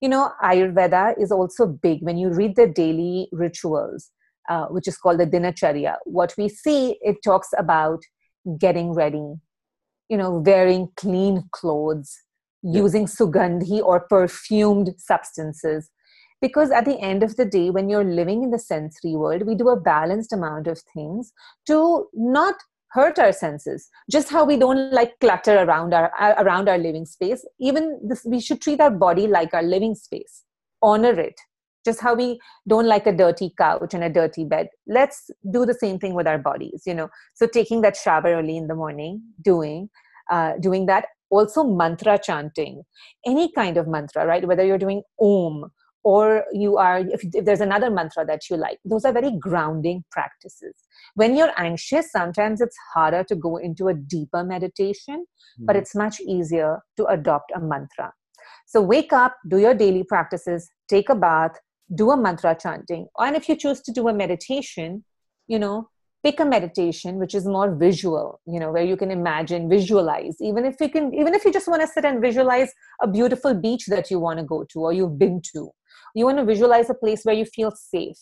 [0.00, 4.10] You know, Ayurveda is also big when you read the daily rituals,
[4.48, 5.96] uh, which is called the Dinacharya.
[6.04, 8.02] What we see, it talks about
[8.58, 9.34] getting ready,
[10.08, 12.16] you know, wearing clean clothes,
[12.62, 15.90] using sugandhi or perfumed substances
[16.40, 19.54] because at the end of the day when you're living in the sensory world we
[19.54, 21.32] do a balanced amount of things
[21.66, 22.54] to not
[22.96, 23.88] hurt our senses.
[24.10, 26.10] Just how we don't like clutter around our
[26.44, 27.44] around our living space.
[27.60, 30.42] Even this, we should treat our body like our living space.
[30.82, 31.40] Honor it.
[31.84, 32.28] Just how we
[32.66, 34.68] don't like a dirty couch and a dirty bed.
[34.88, 37.08] Let's do the same thing with our bodies you know.
[37.34, 39.88] So taking that shower early in the morning doing
[40.30, 41.06] uh, doing that.
[41.28, 42.82] Also mantra chanting.
[43.26, 44.46] Any kind of mantra right?
[44.46, 45.70] Whether you're doing om
[46.06, 50.04] or you are if, if, there's another mantra that you like those are very grounding
[50.16, 50.74] practices
[51.14, 55.66] when you're anxious sometimes it's harder to go into a deeper meditation mm-hmm.
[55.66, 55.80] but hmm.
[55.80, 58.12] it's much easier to adopt a mantra
[58.66, 61.58] so wake up do your daily practices take a bath
[62.02, 65.04] do a mantra chanting and if you choose to do a meditation
[65.48, 65.88] you know
[66.26, 70.64] pick a meditation which is more visual you know where you can imagine visualize even
[70.70, 72.72] if you can even if you just want to sit and visualize
[73.06, 75.68] a beautiful beach that you want to go to or you've been to
[76.16, 78.16] you want to visualize a place where you feel safe.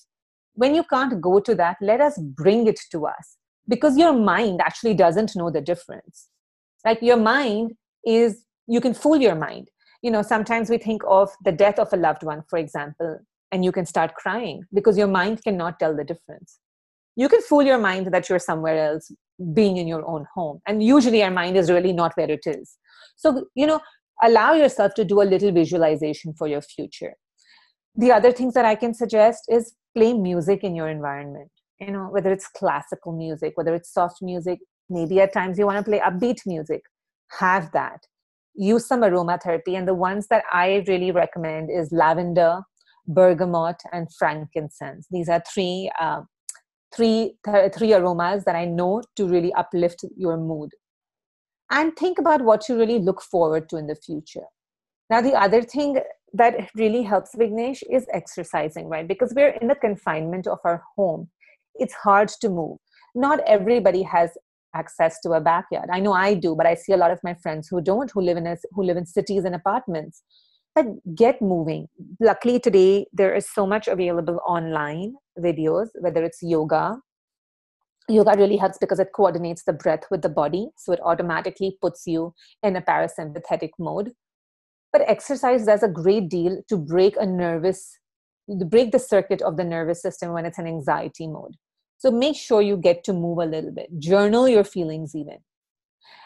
[0.54, 3.36] When you can't go to that let us bring it to us.
[3.68, 6.28] Because your mind actually doesn't know the difference.
[6.84, 9.70] Like your mind is you can fool your mind.
[10.02, 13.20] You know sometimes we think of the death of a loved one for example
[13.52, 16.58] and you can start crying because your mind cannot tell the difference.
[17.14, 19.12] You can fool your mind that you're somewhere else
[19.52, 22.76] being in your own home and usually our mind is really not where it is.
[23.16, 23.78] So you know
[24.22, 27.14] allow yourself to do a little visualization for your future
[27.96, 32.08] the other things that i can suggest is play music in your environment you know
[32.10, 36.00] whether it's classical music whether it's soft music maybe at times you want to play
[36.00, 36.82] upbeat music
[37.30, 38.06] have that
[38.54, 39.76] use some aromatherapy.
[39.76, 42.62] And the ones that I really recommend is lavender,
[43.06, 45.06] bergamot, and frankincense.
[45.10, 46.22] These are three uh,
[46.94, 50.70] three th- three aromas that I know to really uplift your mood.
[51.70, 54.46] And think about what you really look forward to in the future.
[55.10, 55.98] Now, the other thing
[56.34, 59.06] that really helps Vignesh is exercising, right?
[59.06, 61.28] Because we're in the confinement of our home.
[61.76, 62.78] It's hard to move.
[63.14, 64.30] Not everybody has
[64.74, 65.88] access to a backyard.
[65.92, 68.20] I know I do, but I see a lot of my friends who don't, who
[68.20, 70.22] live in a, who live in cities and apartments.
[70.74, 71.86] But get moving.
[72.20, 76.98] Luckily today there is so much available online videos, whether it's yoga.
[78.08, 82.08] Yoga really helps because it coordinates the breath with the body, so it automatically puts
[82.08, 84.10] you in a parasympathetic mode
[84.94, 87.98] but exercise does a great deal to break a nervous
[88.68, 91.56] break the circuit of the nervous system when it's in anxiety mode.
[91.98, 93.88] So make sure you get to move a little bit.
[93.98, 95.38] Journal your feelings even.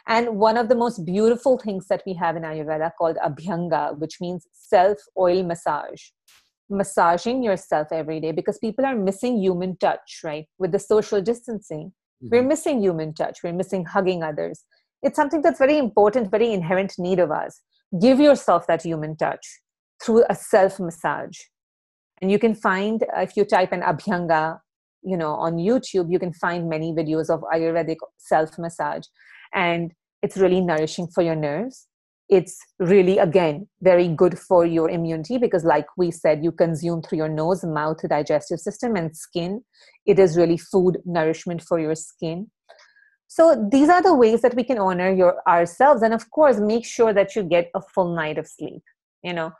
[0.06, 4.20] And one of the most beautiful things that we have in ayurveda called abhyanga which
[4.20, 6.02] means self oil massage.
[6.68, 10.44] Massaging yourself every day because people are missing human touch right?
[10.58, 12.28] With the social distancing mm-hmm.
[12.30, 13.38] we're missing human touch.
[13.42, 14.64] We're missing hugging others.
[15.02, 17.62] It's something that's very important very inherent need of us
[18.00, 19.60] give yourself that human touch
[20.02, 21.38] through a self massage
[22.20, 24.58] and you can find if you type an abhyanga
[25.02, 29.04] you know on youtube you can find many videos of ayurvedic self massage
[29.54, 31.86] and it's really nourishing for your nerves.
[32.28, 37.18] It's really again very good for your immunity because like we said you consume through
[37.18, 39.62] your nose mouth digestive system and skin.
[40.04, 42.50] It is really food nourishment for your skin
[43.28, 46.84] so these are the ways that we can honor your ourselves and of course make
[46.84, 48.82] sure that you get a full night of sleep
[49.22, 49.52] you know.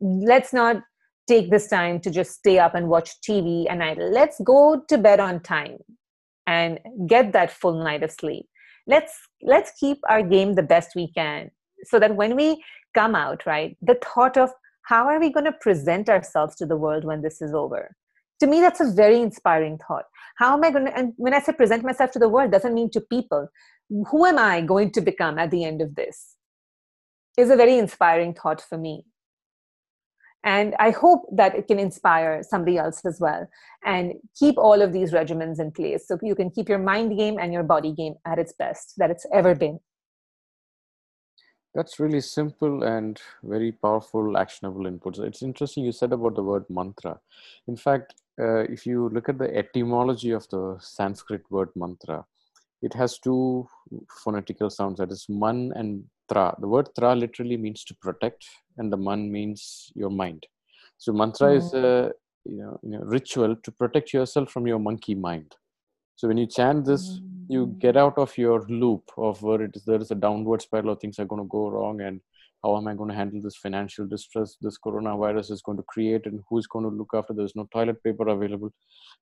[0.00, 0.82] Let's not
[1.28, 3.98] take this time to just stay up and watch tv and night.
[3.98, 5.78] Let's go to bed on time
[6.46, 8.46] and get that full night of sleep.
[8.86, 11.50] Let's let's keep our game the best we can
[11.84, 12.62] so that when we
[12.94, 14.50] come out right the thought of
[14.82, 17.94] how are we going to present ourselves to the world when this is over
[18.40, 20.04] to me that's a very inspiring thought.
[20.36, 22.74] How am i going to and when i say present myself to the world doesn't
[22.74, 23.48] mean to people
[24.10, 26.36] who am i going to become at the end of this?
[27.36, 29.04] Is a very inspiring thought for me.
[30.42, 33.46] And i hope that it can inspire somebody else as well.
[33.84, 37.38] And keep all of these regimens in place so you can keep your mind game
[37.38, 39.80] and your body game at its best that it's ever been.
[41.74, 45.20] That's really simple and very powerful actionable inputs.
[45.20, 47.20] It's interesting you said about the word mantra.
[47.68, 52.24] In fact uh, if you look at the etymology of the Sanskrit word mantra,
[52.82, 53.66] it has two
[54.24, 56.54] phonetical sounds that is man and tra.
[56.60, 58.46] The word tra literally means to protect,
[58.78, 60.46] and the man means your mind.
[60.98, 61.56] So mantra mm.
[61.56, 62.12] is a
[62.44, 65.54] you know, you know, ritual to protect yourself from your monkey mind.
[66.16, 67.44] So when you chant this, mm.
[67.48, 70.90] you get out of your loop of where it is there is a downward spiral
[70.90, 72.20] of things are going to go wrong and
[72.62, 76.26] how am i going to handle this financial distress this coronavirus is going to create
[76.26, 77.32] and who's going to look after?
[77.32, 78.70] There's no toilet paper available.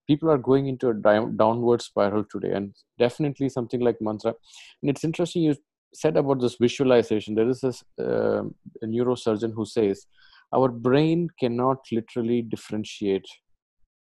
[0.06, 4.34] People are going into a down, downward spiral today and definitely something like mantra.
[4.82, 5.56] And it's interesting you
[5.94, 7.34] said about this visualization.
[7.34, 8.42] There is this uh,
[8.82, 10.06] a neurosurgeon who says
[10.52, 13.26] our brain cannot literally differentiate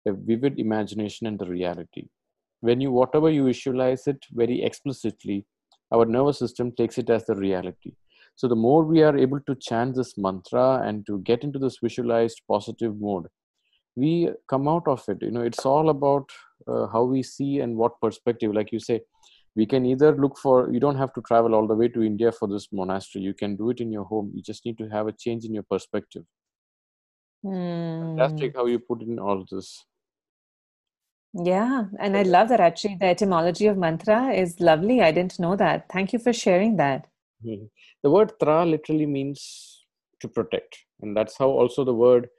[0.07, 2.07] a vivid imagination and the reality.
[2.59, 5.45] When you whatever you visualize it very explicitly
[5.93, 7.93] our nervous system takes it as the reality
[8.35, 11.77] so the more we are able to chant this mantra and to get into this
[11.81, 13.27] visualized positive mode,
[13.95, 15.17] we come out of it.
[15.21, 16.29] You know, it's all about
[16.67, 18.53] uh, how we see and what perspective.
[18.53, 19.01] Like you say,
[19.55, 20.71] we can either look for.
[20.71, 23.23] You don't have to travel all the way to India for this monastery.
[23.23, 24.31] You can do it in your home.
[24.33, 26.23] You just need to have a change in your perspective.
[27.45, 28.17] Mm.
[28.17, 29.85] Fantastic how you put in all this.
[31.35, 35.01] Yeah, and I love that actually the etymology of mantra is lovely.
[35.01, 35.89] I didn't know that.
[35.91, 37.07] Thank you for sharing that.
[37.45, 37.65] Mm-hmm.
[38.03, 39.85] The word tra literally means
[40.21, 42.29] to protect, and that's how also the word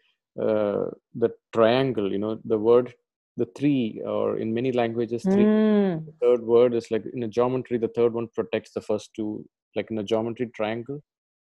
[0.40, 2.10] uh, the triangle.
[2.10, 2.94] You know, the word
[3.36, 5.44] the three, or in many languages, three.
[5.44, 6.06] Mm.
[6.06, 7.78] The third word is like in a geometry.
[7.78, 9.44] The third one protects the first two,
[9.76, 11.00] like in a geometry triangle.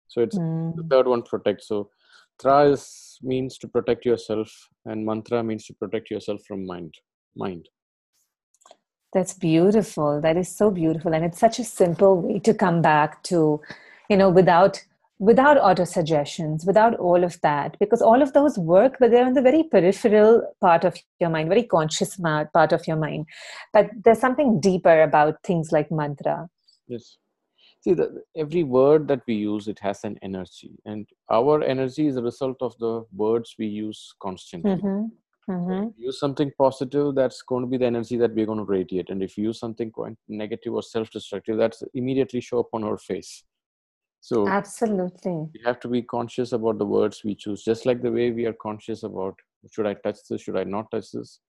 [0.08, 0.74] So it's mm.
[0.76, 1.68] the third one protects.
[1.68, 1.90] So
[2.40, 4.50] tra is means to protect yourself,
[4.87, 6.94] and mantra means to protect yourself from mind.
[7.36, 7.68] Mind.
[9.12, 10.20] That's beautiful.
[10.20, 11.14] That is so beautiful.
[11.14, 13.61] And it's such a simple way to come back to,
[14.09, 14.84] you know, without
[15.20, 19.34] without auto suggestions, without all of that, because all of those work, but they're in
[19.34, 23.26] the very peripheral part of your mind, very conscious part of your mind.
[23.72, 26.48] But there's something deeper about things like mantra.
[26.86, 27.18] Yes.
[27.80, 32.16] See, the, every word that we use, it has an energy, and our energy is
[32.16, 34.72] a result of the words we use constantly.
[34.72, 35.06] Mm-hmm.
[35.49, 35.88] Mm-hmm.
[35.96, 39.09] use something positive, that's going to be the energy that we're going to radiate.
[39.09, 42.84] And if you use something quite negative or self destructive, that's immediately show up on
[42.84, 43.44] our face.
[44.20, 45.49] So Absolutely.
[45.55, 48.46] we have to be conscious about the words we choose, just like the way we
[48.46, 49.38] are conscious about
[49.72, 51.40] should I touch this, should I not touch this.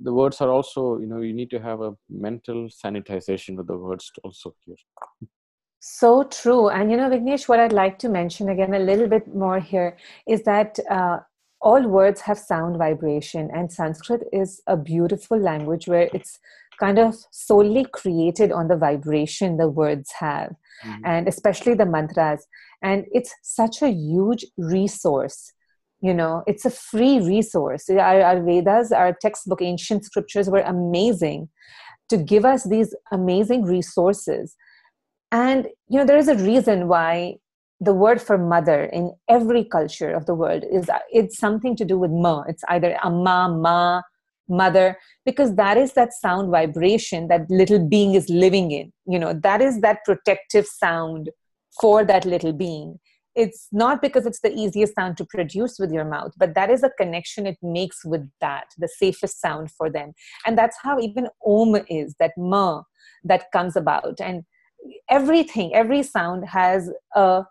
[0.00, 3.76] The words are also, you know, you need to have a mental sanitization with the
[3.76, 4.76] words also here.
[5.80, 6.68] So true.
[6.68, 9.96] And you know, Vignesh, what I'd like to mention again a little bit more here
[10.26, 11.18] is that uh,
[11.62, 16.38] all words have sound vibration, and Sanskrit is a beautiful language where it's
[16.80, 20.54] kind of solely created on the vibration the words have,
[20.84, 21.04] mm-hmm.
[21.04, 22.46] and especially the mantras.
[22.82, 25.52] And it's such a huge resource.
[26.00, 27.88] You know, it's a free resource.
[27.88, 31.48] Our, our Vedas, our textbook, ancient scriptures were amazing
[32.08, 34.56] to give us these amazing resources.
[35.30, 37.36] And, you know, there is a reason why
[37.82, 41.98] the word for mother in every culture of the world is it's something to do
[41.98, 42.42] with ma.
[42.42, 44.02] It's either amma ma
[44.48, 48.92] mother because that is that sound vibration that little being is living in.
[49.06, 51.30] You know that is that protective sound
[51.80, 53.00] for that little being.
[53.34, 56.84] It's not because it's the easiest sound to produce with your mouth but that is
[56.84, 60.12] a connection it makes with that the safest sound for them.
[60.46, 62.82] And that's how even om is that ma
[63.24, 64.20] that comes about.
[64.20, 64.44] And
[65.08, 67.44] everything every sound has a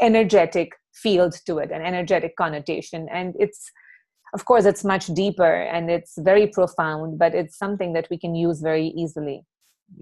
[0.00, 3.08] energetic field to it an energetic connotation.
[3.12, 3.70] And it's
[4.34, 8.34] of course it's much deeper and it's very profound but it's something that we can
[8.34, 9.44] use very easily.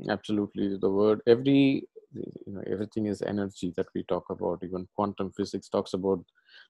[0.08, 0.76] Absolutely.
[0.76, 4.62] The word every you know everything is energy that we talk about.
[4.62, 6.24] Even quantum physics talks about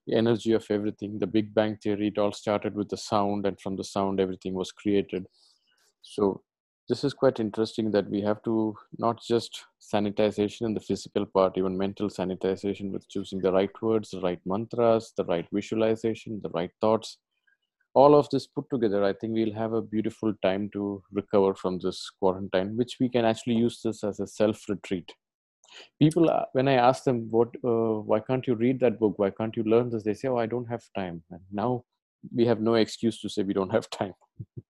[0.07, 1.19] the energy of everything.
[1.19, 4.55] The big bang theory it all started with the sound and from the sound everything
[4.55, 5.27] was created.
[6.03, 6.43] So
[6.89, 11.59] this is quite interesting that we have to not just sanitization in the physical part
[11.59, 16.51] even mental sanitization with choosing the right words the right mantras the right visualization the
[16.51, 17.19] right thoughts.
[17.95, 21.79] All of this put together i think we'll have a beautiful time to recover from
[21.79, 25.13] this quarantine which we can actually use this as a self retreat
[25.99, 29.19] people uh, when i ask them what uh, why can't you read that book?
[29.19, 30.05] Why can't you learn this?
[30.05, 31.23] they say oh i don't have time.
[31.31, 31.85] And now
[32.35, 34.15] we have no excuse to say we don't have time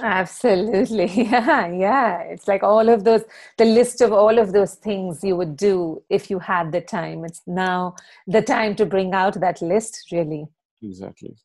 [0.00, 1.06] Absolutely.
[1.06, 2.20] Yeah, yeah.
[2.20, 3.24] It's like all of those,
[3.56, 7.24] the list of all of those things you would do if you had the time.
[7.24, 7.94] It's now
[8.26, 10.46] the time to bring out that list, really.
[10.82, 11.36] Exactly.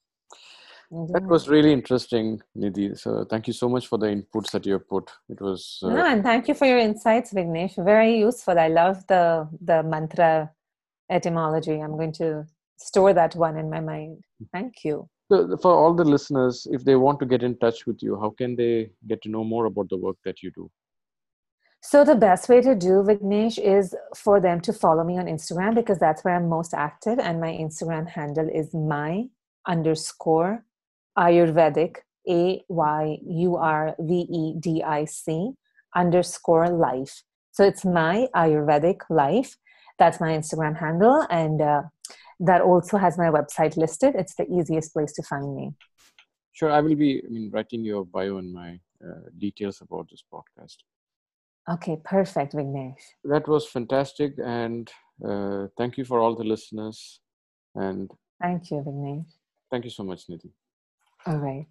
[0.91, 2.95] That was really interesting, Nidhi.
[2.99, 5.09] So thank you so much for the inputs that you have put.
[5.27, 5.79] It was.
[5.81, 7.83] Uh, no, and thank you for your insights, Vignesh.
[7.83, 8.59] Very useful.
[8.59, 10.51] I love the the mantra
[11.09, 11.79] etymology.
[11.79, 12.45] I'm going to
[12.77, 14.23] store that one in my mind.
[14.51, 15.09] Thank you.
[15.31, 18.31] So for all the listeners, if they want to get in touch with you, how
[18.31, 20.69] can they get to know more about the work that you do?
[21.81, 25.75] So the best way to do Vignesh is for them to follow me on Instagram
[25.75, 29.25] because that's where I'm most active, and my Instagram handle is my
[29.67, 30.63] underscore
[31.17, 31.97] Ayurvedic
[32.29, 35.51] A Y U R V E D I C
[35.93, 37.23] underscore life.
[37.51, 39.57] So it's my Ayurvedic life.
[39.99, 41.81] That's my Instagram handle, and uh,
[42.39, 44.15] that also has my website listed.
[44.15, 45.73] It's the easiest place to find me.
[46.51, 50.23] Sure, I will be I mean, writing your bio and my uh, details about this
[50.31, 50.77] podcast.
[51.69, 53.01] Okay, perfect, Vignesh.
[53.23, 54.91] That was fantastic, and
[55.25, 57.21] uh, thank you for all the listeners.
[57.75, 58.11] And
[58.41, 59.31] thank you, Vignesh.
[59.71, 60.51] Thank you so much, Nidhi.
[61.25, 61.65] All right.